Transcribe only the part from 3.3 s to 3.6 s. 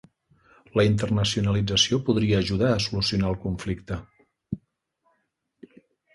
el